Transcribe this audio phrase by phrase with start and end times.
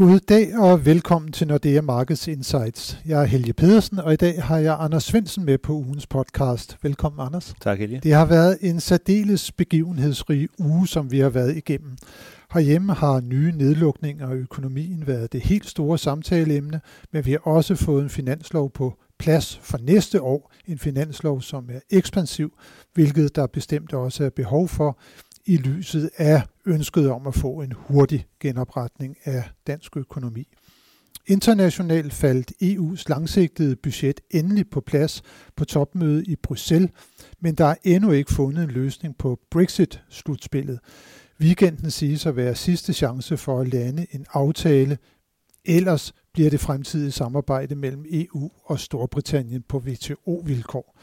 [0.00, 2.98] God dag og velkommen til Nordea Markets Insights.
[3.06, 6.78] Jeg er Helge Pedersen, og i dag har jeg Anders Svensen med på ugens podcast.
[6.82, 7.54] Velkommen, Anders.
[7.60, 8.00] Tak, Helge.
[8.02, 11.96] Det har været en særdeles begivenhedsrig uge, som vi har været igennem.
[12.52, 16.80] Herhjemme har nye nedlukninger af økonomien været det helt store samtaleemne,
[17.12, 20.52] men vi har også fået en finanslov på plads for næste år.
[20.66, 22.52] En finanslov, som er ekspansiv,
[22.94, 24.98] hvilket der bestemt også er behov for
[25.46, 30.48] i lyset af ønsket om at få en hurtig genopretning af dansk økonomi.
[31.26, 35.22] Internationalt faldt EU's langsigtede budget endelig på plads
[35.56, 36.90] på topmødet i Bruxelles,
[37.40, 40.78] men der er endnu ikke fundet en løsning på Brexit-slutspillet.
[41.40, 44.98] Weekenden siges at være sidste chance for at lande en aftale,
[45.64, 50.98] ellers bliver det fremtidige samarbejde mellem EU og Storbritannien på WTO-vilkår.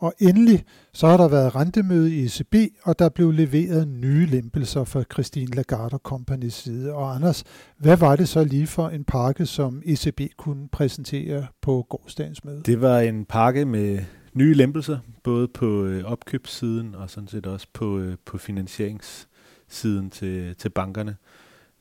[0.00, 4.84] Og endelig så har der været rentemøde i ECB, og der blev leveret nye lempelser
[4.84, 6.94] fra Christine Lagarde og Companies side.
[6.94, 7.44] Og Anders,
[7.78, 12.62] hvad var det så lige for en pakke, som ECB kunne præsentere på gårdsdagens møde?
[12.62, 13.98] Det var en pakke med
[14.34, 20.56] nye lempelser, både på øh, opkøbssiden og sådan set også på, øh, på finansieringssiden til,
[20.56, 21.16] til bankerne.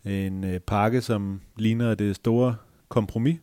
[0.06, 2.56] En øh, pakke, som ligner det store
[2.90, 3.40] kompromis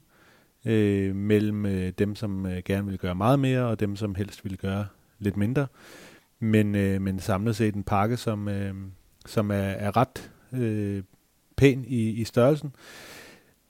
[0.66, 4.44] øh, mellem øh, dem, som øh, gerne vil gøre meget mere, og dem, som helst
[4.44, 4.86] vil gøre
[5.18, 5.66] lidt mindre.
[6.40, 8.74] Men, øh, men samlet set en pakke, som, øh,
[9.26, 11.02] som er, er ret øh,
[11.56, 12.72] pæn i, i størrelsen.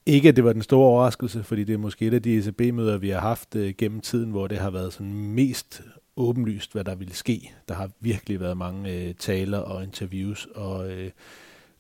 [0.07, 2.99] Ikke, at det var den store overraskelse, fordi det er måske et af de ECB-møder,
[2.99, 5.83] vi har haft øh, gennem tiden, hvor det har været sådan mest
[6.17, 7.53] åbenlyst, hvad der ville ske.
[7.69, 11.11] Der har virkelig været mange øh, taler og interviews og øh,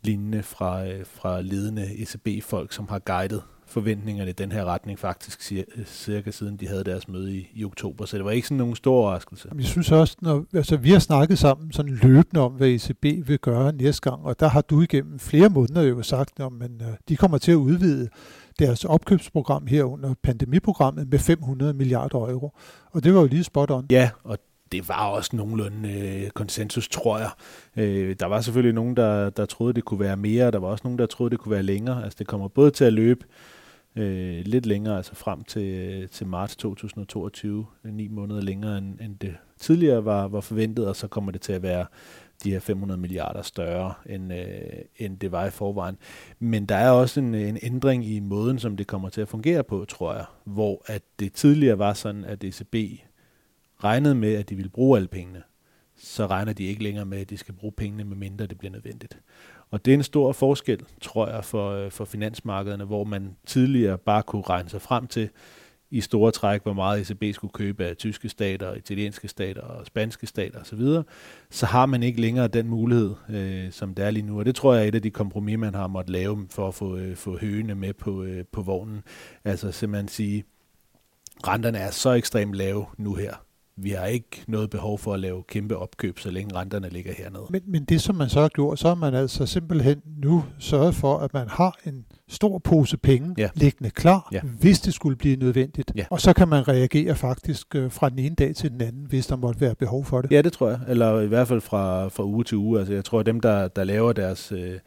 [0.02, 5.52] lignende fra, øh, fra ledende ECB-folk, som har guidet forventningerne i den her retning faktisk
[5.86, 8.04] cirka siden de havde deres møde i, i oktober.
[8.04, 9.48] Så det var ikke sådan nogen stor overraskelse.
[9.56, 13.38] Jeg synes også, når, altså, vi har snakket sammen sådan løbende om, hvad ECB vil
[13.38, 16.86] gøre næste gang, og der har du igennem flere måneder jo sagt, at men, uh,
[17.08, 18.08] de kommer til at udvide
[18.58, 22.52] deres opkøbsprogram her under pandemiprogrammet med 500 milliarder euro.
[22.90, 23.86] Og det var jo lige spot on.
[23.90, 24.38] Ja, og
[24.72, 27.30] det var også nogenlunde øh, konsensus, tror jeg.
[27.76, 30.82] Øh, der var selvfølgelig nogen, der, der troede, det kunne være mere, der var også
[30.84, 32.04] nogen, der troede, det kunne være længere.
[32.04, 33.24] Altså det kommer både til at løbe
[33.96, 39.00] øh, lidt længere, altså frem til, øh, til marts 2022, øh, ni måneder længere end,
[39.00, 41.86] end det tidligere var, var forventet, og så kommer det til at være
[42.44, 44.46] de her 500 milliarder større, end, øh,
[44.96, 45.96] end det var i forvejen.
[46.38, 49.64] Men der er også en, en ændring i måden, som det kommer til at fungere
[49.64, 52.74] på, tror jeg, hvor at det tidligere var sådan, at ECB
[53.84, 55.42] regnede med, at de ville bruge alle pengene,
[55.96, 59.18] så regner de ikke længere med, at de skal bruge pengene, medmindre det bliver nødvendigt.
[59.70, 63.98] Og det er en stor forskel, tror jeg, for, øh, for finansmarkederne, hvor man tidligere
[63.98, 65.28] bare kunne regne sig frem til
[65.90, 70.26] i store træk, hvor meget ECB skulle købe af tyske stater, italienske stater og spanske
[70.26, 70.80] stater osv.,
[71.50, 74.38] så har man ikke længere den mulighed, øh, som det er lige nu.
[74.38, 76.74] Og det tror jeg er et af de kompromis, man har måttet lave for at
[76.74, 79.02] få, øh, få høgene med på, øh, på vognen.
[79.44, 80.44] Altså simpelthen sige,
[81.46, 83.45] renterne er så ekstremt lave nu her,
[83.78, 87.46] vi har ikke noget behov for at lave kæmpe opkøb, så længe renterne ligger hernede.
[87.50, 90.94] Men, men det, som man så har gjort, så har man altså simpelthen nu sørget
[90.94, 93.48] for, at man har en stor pose penge ja.
[93.54, 94.40] liggende klar, ja.
[94.40, 95.92] hvis det skulle blive nødvendigt.
[95.96, 96.04] Ja.
[96.10, 99.26] Og så kan man reagere faktisk øh, fra den ene dag til den anden, hvis
[99.26, 100.32] der måtte være behov for det.
[100.32, 100.80] Ja, det tror jeg.
[100.88, 102.78] Eller i hvert fald fra, fra uge til uge.
[102.78, 104.52] Altså, jeg tror, at dem, der, der laver deres...
[104.52, 104.78] Øh,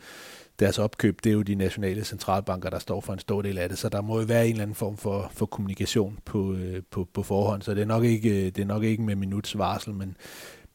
[0.60, 3.70] deres opkøb, det er jo de nationale centralbanker, der står for en stor del af
[3.70, 6.82] det, så der må jo være en eller anden form for, for kommunikation på, øh,
[6.92, 9.58] på, på forhånd, så det er nok ikke, øh, det er nok ikke med minuts
[9.58, 10.18] varsel, men,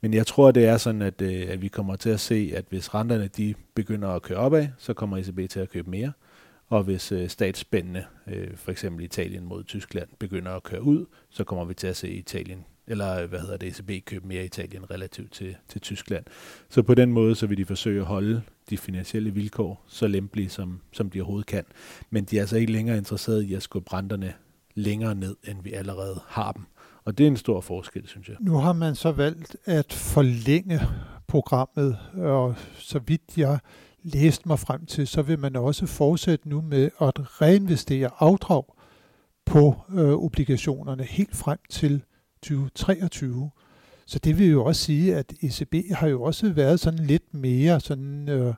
[0.01, 2.65] men jeg tror, det er sådan, at, øh, at vi kommer til at se, at
[2.69, 6.13] hvis renterne de begynder at køre opad, så kommer ECB til at købe mere,
[6.69, 11.45] og hvis øh, statsspændene, øh, for eksempel Italien mod Tyskland, begynder at køre ud, så
[11.45, 14.47] kommer vi til at se Italien eller øh, hvad hedder det, ECB købe mere i
[14.47, 16.25] Italien relativt til, til Tyskland.
[16.69, 20.49] Så på den måde, så vil de forsøge at holde de finansielle vilkår så lempelige,
[20.49, 21.65] som, som de overhovedet kan.
[22.11, 24.35] Men de er altså ikke længere interesserede i at skubbe renterne
[24.75, 26.65] længere ned, end vi allerede har dem.
[27.05, 28.37] Og det er en stor forskel, synes jeg.
[28.41, 30.81] Nu har man så valgt at forlænge
[31.27, 33.59] programmet, og så vidt jeg
[34.03, 38.65] læste mig frem til, så vil man også fortsætte nu med at reinvestere afdrag
[39.45, 42.03] på øh, obligationerne helt frem til
[42.43, 43.51] 2023.
[44.07, 47.81] Så det vil jo også sige, at ECB har jo også været sådan lidt mere
[47.81, 48.55] sådan, øh,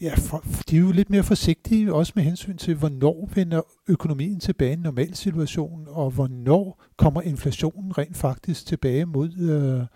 [0.00, 4.40] ja, for, de er jo lidt mere forsigtige også med hensyn til, hvornår vender økonomien
[4.40, 9.86] tilbage i en normal situation, og hvornår kommer inflationen rent faktisk tilbage mod, øh,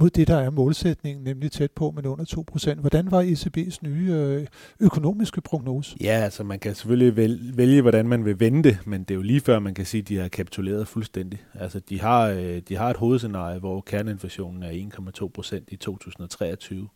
[0.00, 2.44] mod det, der er målsætningen, nemlig tæt på, men under
[2.74, 2.80] 2%.
[2.80, 4.46] Hvordan var ECB's nye øh,
[4.80, 5.96] økonomiske prognose?
[6.00, 7.16] Ja, altså man kan selvfølgelig
[7.56, 10.08] vælge, hvordan man vil vente, men det er jo lige før, man kan sige, at
[10.08, 11.42] de har kapituleret fuldstændig.
[11.54, 16.88] Altså de har, øh, de har et hovedscenarie, hvor kerneinflationen er 1,2% i 2023.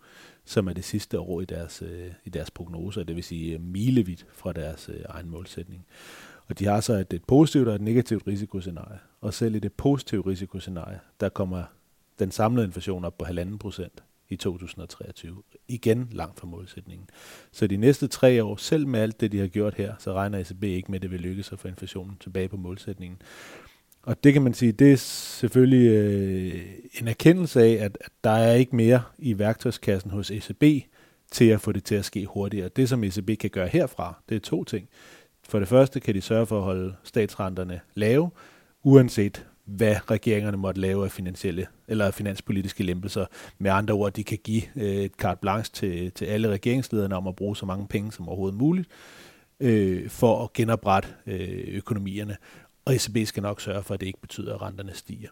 [0.44, 4.26] som er det sidste år i deres, øh, i deres prognoser, det vil sige milevidt
[4.32, 5.86] fra deres egen målsætning.
[6.48, 8.98] Og de har så et, et positivt og et negativt risikoscenarie.
[9.20, 11.62] Og selv i det positive risikoscenarie, der kommer
[12.20, 15.42] den samlede inflation op på 1,5 procent i 2023.
[15.68, 17.08] Igen langt fra målsætningen.
[17.52, 20.38] Så de næste tre år, selv med alt det, de har gjort her, så regner
[20.38, 23.22] ECB ikke med, at det vil lykkes at få inflationen tilbage på målsætningen.
[24.02, 26.60] Og det kan man sige, det er selvfølgelig øh,
[27.00, 30.64] en erkendelse af, at, at der er ikke mere i værktøjskassen hos ECB
[31.30, 32.68] til at få det til at ske hurtigere.
[32.68, 34.88] Det, som ECB kan gøre herfra, det er to ting.
[35.48, 38.30] For det første kan de sørge for at holde statsrenterne lave,
[38.82, 39.46] uanset
[39.76, 43.26] hvad regeringerne måtte lave af finansielle eller finanspolitiske lempelser.
[43.58, 47.26] Med andre ord, de kan give øh, et carte blanche til, til alle regeringslederne om
[47.26, 48.88] at bruge så mange penge som overhovedet muligt
[49.60, 52.36] øh, for at genoprette øh, økonomierne.
[52.84, 55.28] Og ECB skal nok sørge for, at det ikke betyder, at renterne stiger.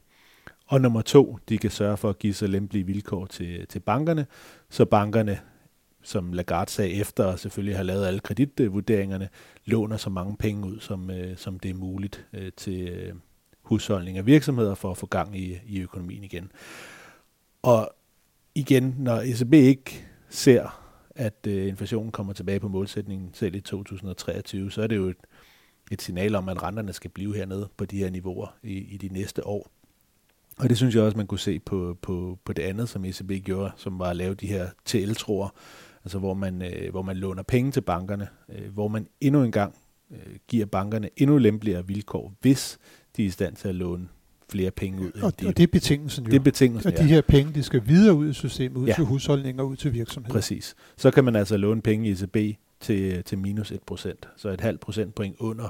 [0.67, 4.27] Og nummer to, de kan sørge for at give så lempelige vilkår til, til bankerne,
[4.71, 5.41] så bankerne,
[6.03, 9.29] som Lagarde sagde efter, og selvfølgelig har lavet alle kreditvurderingerne,
[9.65, 13.15] låner så mange penge ud, som, øh, som det er muligt øh, til øh,
[13.69, 16.53] husholdninger og virksomheder for at få gang i, i økonomien igen.
[17.63, 17.91] Og
[18.55, 24.71] igen, når ECB ikke ser, at øh, inflationen kommer tilbage på målsætningen selv i 2023,
[24.71, 25.17] så er det jo et,
[25.91, 29.09] et signal om, at renterne skal blive hernede på de her niveauer i, i de
[29.09, 29.71] næste år.
[30.59, 33.45] Og det synes jeg også, man kunne se på, på, på det andet, som ECB
[33.45, 35.55] gjorde, som var at lave de her TL-tror,
[36.05, 39.53] altså hvor man, øh, hvor man låner penge til bankerne, øh, hvor man endnu en
[39.53, 39.75] gang
[40.11, 42.79] øh, giver bankerne endnu lempeligere vilkår, hvis
[43.19, 44.09] de er i stand til at låne
[44.51, 45.23] flere penge ud.
[45.23, 46.31] Og, de, og det er betingelsen jo.
[46.31, 48.95] Det er betingelsen, At de her penge, de skal videre ud i systemet, ud ja.
[48.95, 50.35] til husholdninger, ud til virksomheder.
[50.35, 50.75] Præcis.
[50.97, 54.81] Så kan man altså låne penge i ECB til, til minus 1%, så et halvt
[54.81, 55.69] procentpoint under,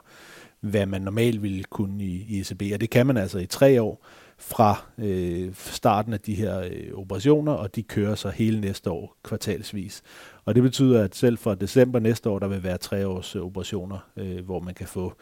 [0.60, 2.62] hvad man normalt ville kunne i, i ECB.
[2.74, 4.06] Og det kan man altså i tre år
[4.38, 9.16] fra øh, starten af de her øh, operationer, og de kører så hele næste år
[9.22, 10.02] kvartalsvis.
[10.44, 13.42] Og det betyder, at selv fra december næste år, der vil være tre års øh,
[13.42, 15.12] operationer, øh, hvor man kan få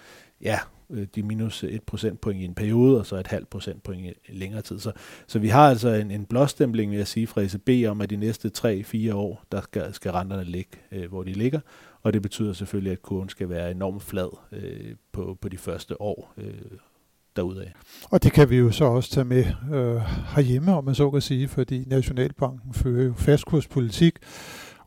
[0.42, 0.58] ja,
[0.90, 4.62] Øh, de minus 1 procentpoint i en periode, og så et halvt procentpoint i længere
[4.62, 4.78] tid.
[4.78, 4.92] Så,
[5.26, 8.16] så vi har altså en, en blåstempling, vil jeg sige, fra ECB om, at de
[8.16, 11.60] næste 3-4 år, der skal, skal renterne ligge, øh, hvor de ligger.
[12.02, 16.02] Og det betyder selvfølgelig, at kurven skal være enormt flad øh, på, på de første
[16.02, 16.54] år øh,
[17.36, 17.72] derudaf.
[18.10, 20.00] Og det kan vi jo så også tage med øh,
[20.34, 24.18] herhjemme, om man så kan sige, fordi Nationalbanken fører jo fastkurspolitik,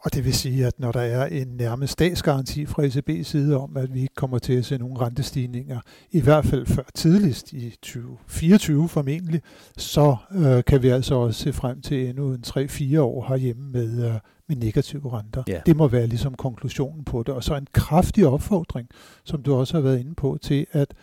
[0.01, 3.78] og det vil sige, at når der er en nærmest statsgaranti fra ECB's side om,
[3.78, 5.80] at vi ikke kommer til at se nogle rentestigninger,
[6.12, 9.42] i hvert fald før tidligst i 2024 formentlig,
[9.78, 14.06] så øh, kan vi altså også se frem til endnu en 3-4 år herhjemme med,
[14.06, 14.13] øh,
[14.48, 15.44] med negative renter.
[15.48, 15.62] Ja.
[15.66, 17.36] Det må være ligesom konklusionen på det.
[17.36, 18.88] Og så en kraftig opfordring,
[19.24, 20.94] som du også har været inde på, til at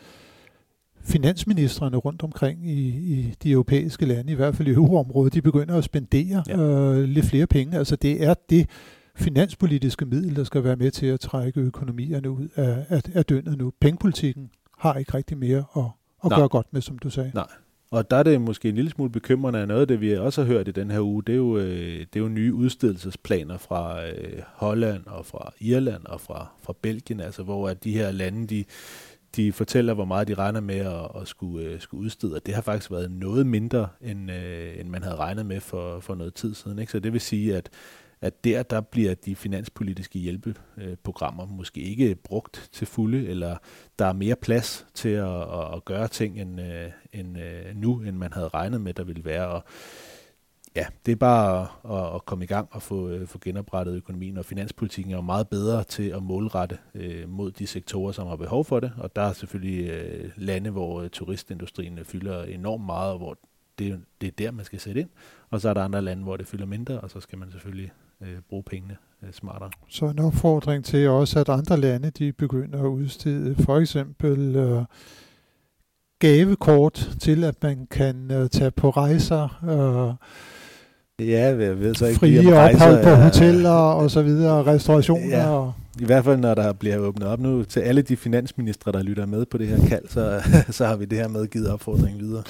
[1.06, 5.74] finansministerne rundt omkring i, i de europæiske lande, i hvert fald i euroområdet, de begynder
[5.74, 6.58] at spendere ja.
[6.58, 7.78] øh, lidt flere penge.
[7.78, 8.70] Altså det er det
[9.16, 13.58] finanspolitiske middel, der skal være med til at trække økonomierne ud af, af, af døgnet
[13.58, 13.72] nu.
[13.80, 15.84] Pengepolitikken har ikke rigtig mere at,
[16.24, 17.30] at gøre godt med, som du sagde.
[17.34, 17.46] Nej.
[17.90, 20.42] Og der er det måske en lille smule bekymrende af noget af det, vi også
[20.42, 21.22] har hørt i den her uge.
[21.22, 26.04] Det er jo, øh, det er jo nye udstedelsesplaner fra øh, Holland og fra Irland
[26.04, 28.64] og fra, fra Belgien, altså hvor at de her lande, de,
[29.36, 32.54] de fortæller, hvor meget de regner med at, at skulle, øh, skulle udstede, og det
[32.54, 36.34] har faktisk været noget mindre, end, øh, end man havde regnet med for, for noget
[36.34, 36.78] tid siden.
[36.78, 36.92] Ikke?
[36.92, 37.70] Så det vil sige, at,
[38.20, 43.56] at der, der bliver de finanspolitiske hjælpeprogrammer måske ikke brugt til fulde, eller
[43.99, 48.00] der er mere plads til at, at, at gøre ting end, øh, end øh, nu,
[48.00, 49.49] end man havde regnet med, der ville være.
[49.49, 49.64] Og
[50.76, 54.38] ja, det er bare at, at komme i gang og få, øh, få genoprettet økonomien,
[54.38, 58.37] og finanspolitikken er jo meget bedre til at målrette øh, mod de sektorer, som har
[58.37, 63.12] behov for det, og der er selvfølgelig øh, lande, hvor øh, turistindustrien fylder enormt meget,
[63.12, 63.38] og hvor
[63.78, 65.09] det, det er der, man skal sætte ind,
[65.50, 67.92] og så er der andre lande, hvor det fylder mindre, og så skal man selvfølgelig
[68.21, 69.71] øh, bruge pengene øh, smartere.
[69.88, 74.83] Så en opfordring til også, at andre lande, de begynder at udstede for eksempel øh,
[76.18, 80.28] gavekort til, at man kan øh, tage på rejser, øh,
[81.20, 82.18] Ja, jeg ved så ikke.
[82.18, 85.37] Frie ophold på hoteller og så videre, restaurationer.
[85.37, 85.49] Ja.
[85.49, 89.02] Og I hvert fald, når der bliver åbnet op nu til alle de finansministre, der
[89.02, 90.42] lytter med på det her kald, så,
[90.76, 92.42] så har vi det her med givet opfordring videre.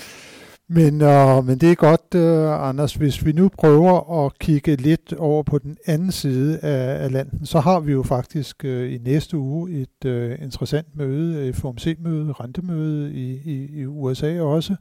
[0.69, 5.13] Men, øh, men det er godt, øh, Anders, hvis vi nu prøver at kigge lidt
[5.13, 8.99] over på den anden side af, af landet, så har vi jo faktisk øh, i
[8.99, 14.77] næste uge et øh, interessant møde, FOMC-møde, rentemøde i, i, i USA også.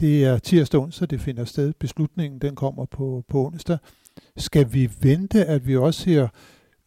[0.00, 1.72] Det er tirsdag onsdag, det finder sted.
[1.80, 3.78] Beslutningen den kommer på, på onsdag.
[4.36, 6.28] Skal vi vente, at vi også ser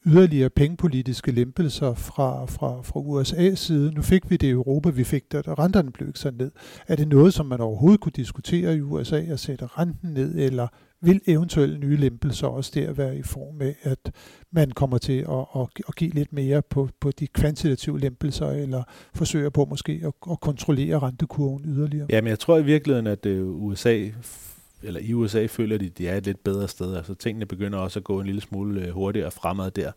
[0.06, 3.92] yderligere pengepolitiske lempelser fra, fra, fra USA's side.
[3.92, 6.52] Nu fik vi det i Europa, vi fik det, og renterne blev ikke ned.
[6.88, 10.68] Er det noget, som man overhovedet kunne diskutere i USA at sætte renten ned, eller
[11.02, 14.12] vil eventuelle nye lempelser også der være i form af, at
[14.52, 18.84] man kommer til at, at, at give lidt mere på, på de kvantitative lempelser, eller
[19.14, 22.08] forsøger på måske at, at kontrollere rentekurven yderligere?
[22.10, 24.10] Jamen, jeg tror i virkeligheden, at øh, USA
[24.84, 26.96] eller i USA føler de, at de er et lidt bedre sted.
[26.96, 29.92] Altså tingene begynder også at gå en lille smule øh, hurtigere fremad der.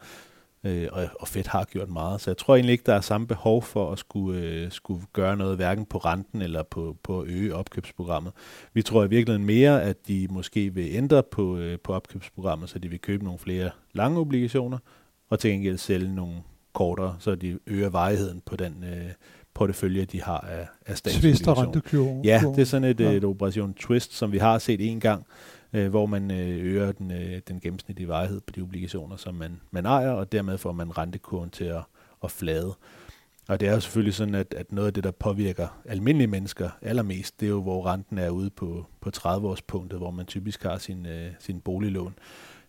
[0.64, 2.20] Øh, og, og Fed har gjort meget.
[2.20, 5.36] Så jeg tror egentlig ikke, der er samme behov for at skulle, øh, skulle gøre
[5.36, 8.32] noget, hverken på renten eller på, på at øge opkøbsprogrammet.
[8.72, 12.78] Vi tror i virkeligheden mere, at de måske vil ændre på, øh, på opkøbsprogrammet, så
[12.78, 14.78] de vil købe nogle flere lange obligationer,
[15.28, 16.34] og til gengæld sælge nogle
[16.72, 19.10] kortere, så de øger varigheden på den øh,
[19.56, 22.20] portefølje, de har af, af statsobligationer.
[22.24, 23.10] Ja, det er sådan et, ja.
[23.10, 25.26] et operation twist, som vi har set en gang,
[25.72, 29.60] øh, hvor man øh, øger den, øh, den gennemsnitlige varighed på de obligationer, som man,
[29.70, 31.82] man ejer, og dermed får man rentekurven til at,
[32.24, 32.74] at flade.
[33.48, 36.70] Og det er jo selvfølgelig sådan, at, at noget af det, der påvirker almindelige mennesker
[36.82, 40.78] allermest, det er jo, hvor renten er ude på, på 30-årspunktet, hvor man typisk har
[40.78, 42.14] sin, øh, sin boliglån.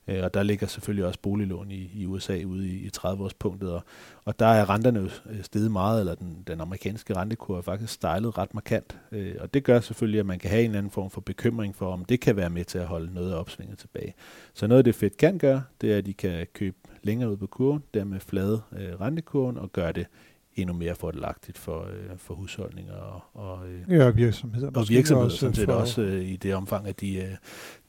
[0.07, 3.83] Øh, og der ligger selvfølgelig også boliglån i, i USA ude i, i 30-årspunktet, og,
[4.25, 7.93] og der er renterne jo øh, steget meget, eller den, den amerikanske rentekurve er faktisk
[7.93, 8.97] stejlet ret markant.
[9.11, 11.93] Øh, og det gør selvfølgelig, at man kan have en anden form for bekymring for,
[11.93, 14.13] om det kan være med til at holde noget af opsvinget tilbage.
[14.53, 17.37] Så noget af det Fed kan gøre, det er, at de kan købe længere ud
[17.37, 20.07] på kurven, dermed flade øh, rentekurven, og gøre det
[20.57, 24.71] endnu mere fordelagtigt for, øh, for husholdninger og, og, øh, ja, virksomheder.
[24.75, 27.35] Og virksomheder, sådan set for, også øh, i det omfang, at de, øh,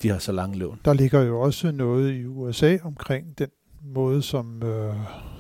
[0.02, 0.80] de har så lange lån.
[0.84, 3.48] Der ligger jo også noget i USA omkring den
[3.82, 4.94] måde, som, øh,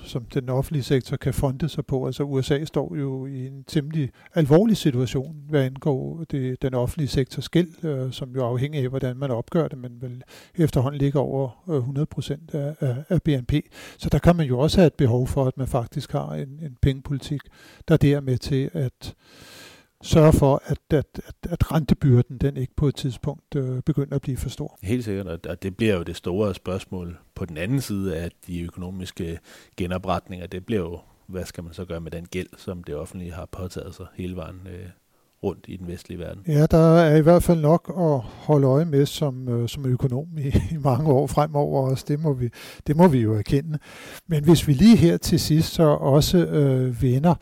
[0.04, 2.06] som den offentlige sektor kan fonde sig på.
[2.06, 7.48] Altså USA står jo i en temmelig alvorlig situation, hvad angår det, den offentlige sektors
[7.48, 10.22] gæld, øh, som jo afhænger af, hvordan man opgør det, men vel
[10.58, 13.52] efterhånden ligger over øh, 100 procent af, af, af BNP.
[13.98, 16.60] Så der kan man jo også have et behov for, at man faktisk har en,
[16.62, 17.40] en pengepolitik,
[17.88, 19.14] der der med til at
[20.02, 24.22] sørge for, at, at, at, at rentebyrden den ikke på et tidspunkt øh, begynder at
[24.22, 24.78] blive for stor.
[24.82, 28.62] Helt sikkert, og det bliver jo det store spørgsmål på den anden side af de
[28.62, 29.38] økonomiske
[29.76, 30.46] genopretninger.
[30.46, 33.46] Det bliver jo, hvad skal man så gøre med den gæld, som det offentlige har
[33.52, 34.88] påtaget sig hele vejen øh,
[35.42, 36.42] rundt i den vestlige verden.
[36.48, 40.26] Ja, der er i hvert fald nok at holde øje med som, øh, som økonom
[40.38, 42.04] i, i mange år fremover også.
[42.08, 42.50] Det må, vi,
[42.86, 43.78] det må vi jo erkende.
[44.26, 47.34] Men hvis vi lige her til sidst så også øh, vender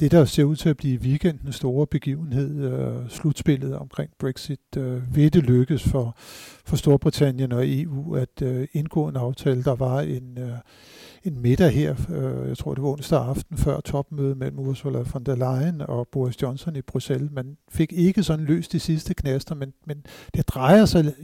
[0.00, 5.16] det, der ser ud til at blive weekendens store begivenhed, øh, slutspillet omkring Brexit, øh,
[5.16, 6.16] vil det lykkes for,
[6.64, 9.64] for Storbritannien og EU at øh, indgå en aftale.
[9.64, 10.58] Der var en, øh,
[11.24, 15.24] en middag her, øh, jeg tror det var onsdag aften før topmødet mellem Ursula von
[15.24, 17.30] der Leyen og Boris Johnson i Bruxelles.
[17.32, 21.14] Man fik ikke sådan løst de sidste knaster, men, men det drejer sig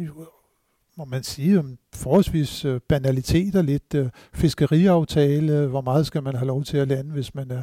[0.97, 6.35] må man sige, om forholdsvis øh, banaliteter, lidt øh, fiskeriaftale, øh, hvor meget skal man
[6.35, 7.63] have lov til at lande, hvis man er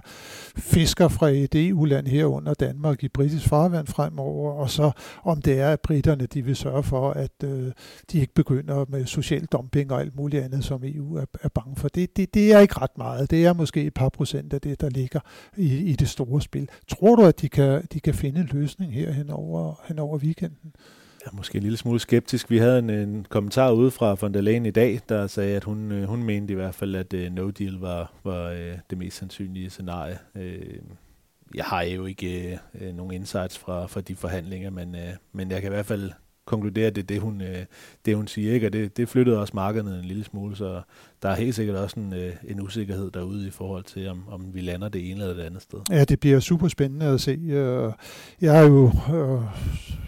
[0.58, 4.92] fisker fra et EU-land herunder Danmark i britisk farvand fremover, og så
[5.24, 7.72] om det er, at britterne de vil sørge for, at øh,
[8.12, 11.76] de ikke begynder med social dumping og alt muligt andet, som EU er, er bange
[11.76, 11.88] for.
[11.88, 13.32] Det, det, det er ikke ret meget.
[13.32, 15.20] Det er måske et par procent af det, der ligger
[15.58, 16.70] i, i det store spil.
[16.88, 20.18] Tror du, at de kan, de kan finde en løsning her hen over, hen over
[20.18, 20.72] weekenden?
[21.28, 22.50] Er måske en lille smule skeptisk.
[22.50, 25.64] Vi havde en, en kommentar ude fra von der Leyen i dag, der sagde, at
[25.64, 28.98] hun, øh, hun mente i hvert fald, at uh, no deal var, var uh, det
[28.98, 30.18] mest sandsynlige scenarie.
[30.36, 30.42] Uh,
[31.56, 35.62] jeg har jo ikke uh, nogen insights fra, fra de forhandlinger, men, uh, men jeg
[35.62, 36.12] kan i hvert fald
[36.48, 37.66] konkludere, at det er det, hun, øh,
[38.06, 38.54] det, hun siger.
[38.54, 38.68] Ikke?
[38.68, 40.82] Og det, det flyttede også markedet en lille smule, så
[41.22, 44.54] der er helt sikkert også en, øh, en usikkerhed derude i forhold til, om, om
[44.54, 45.80] vi lander det ene eller det andet sted.
[45.90, 47.32] Ja, det bliver super spændende at se.
[47.32, 47.94] Øh,
[48.42, 49.42] jeg er jo øh,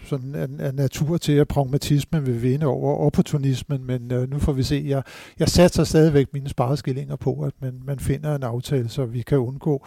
[0.04, 4.52] sådan en, en natur til, at pragmatismen vil vinde over opportunismen, men øh, nu får
[4.52, 4.84] vi se.
[4.86, 5.02] Jeg,
[5.38, 9.38] jeg satser stadigvæk mine spareskillinger på, at man, man finder en aftale, så vi kan
[9.38, 9.86] undgå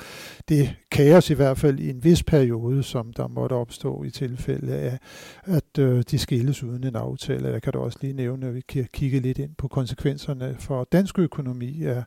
[0.49, 4.73] det kaos i hvert fald i en vis periode, som der måtte opstå i tilfælde
[4.73, 4.97] af,
[5.43, 5.77] at
[6.11, 7.47] de skilles uden en aftale.
[7.47, 10.87] Jeg kan da også lige nævne, at vi kan kigge lidt ind på konsekvenserne for
[10.91, 12.03] dansk økonomi af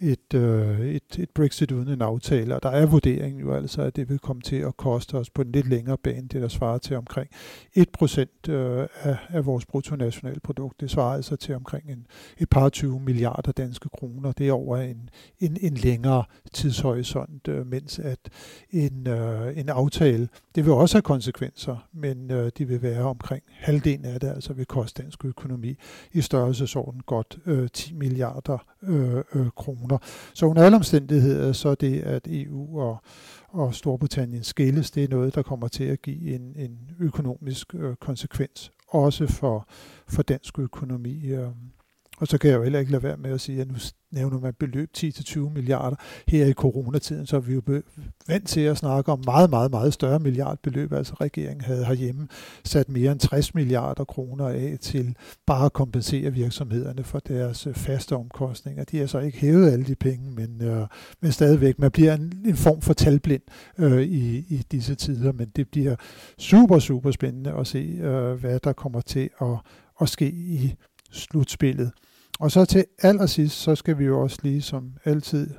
[0.00, 3.96] et, øh, et, et Brexit uden en aftale, og der er vurderingen jo altså, at
[3.96, 6.78] det vil komme til at koste os på en lidt længere bane, det der svarer
[6.78, 7.28] til omkring
[7.78, 10.80] 1% øh, af, af vores bruttonationalprodukt.
[10.80, 12.06] Det svarer altså til omkring en,
[12.38, 14.32] et par 20 milliarder danske kroner.
[14.32, 18.18] Det er over en, en, en længere tidshorisont, øh, mens at
[18.70, 23.42] en, øh, en aftale, det vil også have konsekvenser, men øh, de vil være omkring
[23.80, 25.76] halvdelen af det, altså vil koste dansk økonomi
[26.12, 29.98] i størrelsesorden godt øh, 10 milliarder øh, øh, kroner.
[30.34, 33.02] Så under alle omstændigheder, så er det, at EU og,
[33.48, 37.96] og Storbritannien skilles, det er noget, der kommer til at give en, en økonomisk øh,
[37.96, 39.68] konsekvens, også for,
[40.08, 41.26] for dansk økonomi.
[41.26, 41.48] Øh.
[42.20, 43.74] Og så kan jeg jo heller ikke lade være med at sige, at nu
[44.12, 45.96] nævner man beløb 10-20 milliarder.
[46.28, 47.62] Her i coronatiden, så er vi jo
[48.28, 50.92] vant til at snakke om meget, meget, meget større milliardbeløb.
[50.92, 52.28] Altså regeringen havde herhjemme
[52.64, 57.74] sat mere end 60 milliarder kroner af til bare at kompensere virksomhederne for deres øh,
[57.74, 58.84] faste omkostninger.
[58.84, 60.86] De har så ikke hævet alle de penge, men, øh,
[61.20, 63.42] men stadigvæk, man bliver en, en form for talblind
[63.78, 65.96] øh, i, i disse tider, men det bliver
[66.38, 69.56] super, super spændende at se, øh, hvad der kommer til at,
[70.00, 70.74] at ske i
[71.10, 71.90] slutspillet.
[72.40, 75.50] Og så til allersidst, så skal vi jo også lige som altid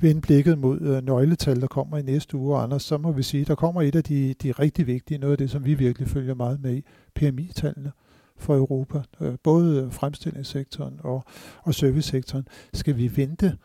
[0.00, 3.22] vende blikket mod øh, nøgletal, der kommer i næste uge, og Anders, så må vi
[3.22, 6.08] sige, der kommer et af de, de rigtig vigtige, noget af det, som vi virkelig
[6.08, 7.92] følger meget med i, PMI-tallene
[8.36, 11.24] for Europa, øh, både fremstillingssektoren og,
[11.62, 12.48] og servicesektoren.
[12.72, 13.56] Skal vi vente,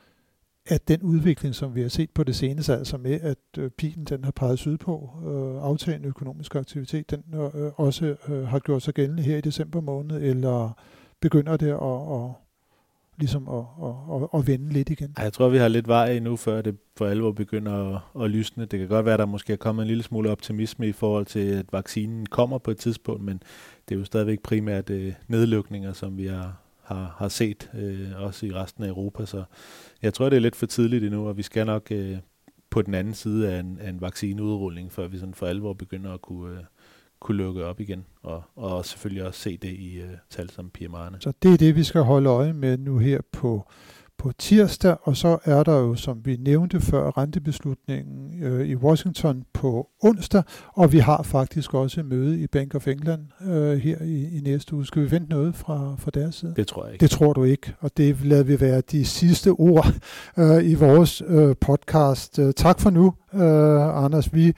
[0.67, 4.05] at den udvikling, som vi har set på det seneste, altså med, at øh, pilen
[4.05, 8.93] den har peget sydpå, øh, aftagende økonomisk aktivitet, den øh, også øh, har gjort sig
[8.93, 10.77] gældende her i december måned, eller
[11.21, 12.50] begynder det at, at
[13.21, 15.13] ligesom at, at, at, at vende lidt igen.
[15.17, 18.65] Jeg tror, vi har lidt vej endnu, før det for alvor begynder at, at lysne.
[18.65, 21.25] Det kan godt være, at der måske er kommet en lille smule optimisme i forhold
[21.25, 23.43] til, at vaccinen kommer på et tidspunkt, men
[23.89, 28.45] det er jo stadigvæk primært øh, nedlukninger, som vi har, har, har set, øh, også
[28.45, 29.25] i resten af Europa.
[29.25, 29.43] Så
[30.01, 32.17] jeg tror, det er lidt for tidligt endnu, og vi skal nok øh,
[32.69, 36.13] på den anden side af en, af en vaccineudrulling, før vi sådan for alvor begynder
[36.13, 36.63] at kunne, øh,
[37.21, 41.17] kunne lukke op igen, og, og selvfølgelig også se det i uh, tal som PMI'erne.
[41.19, 43.67] Så det er det, vi skal holde øje med nu her på,
[44.17, 49.43] på tirsdag, og så er der jo, som vi nævnte før, rentebeslutningen øh, i Washington
[49.53, 54.01] på onsdag, og vi har faktisk også et møde i Bank of England øh, her
[54.01, 54.85] i, i næste uge.
[54.85, 56.53] Skal vi vente noget fra, fra deres side?
[56.55, 57.03] Det tror jeg ikke.
[57.03, 59.87] Det tror du ikke, og det lader vi være de sidste ord
[60.37, 62.39] øh, i vores øh, podcast.
[62.39, 64.33] Øh, tak for nu, øh, Anders.
[64.33, 64.53] Vi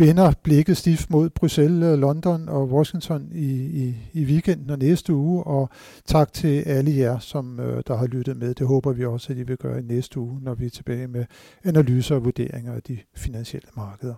[0.00, 3.50] vender blikket stift mod Bruxelles, øh, London og Washington i,
[3.84, 5.68] i, i weekenden og næste uge, og
[6.06, 8.54] tak til alle jer, som øh, der har lyttet med.
[8.54, 11.08] Det håber vi også, at I vil gøre i næste uge, når vi er tilbage
[11.08, 11.24] med
[11.64, 14.14] analyser og vurderinger af de finansielle markeder.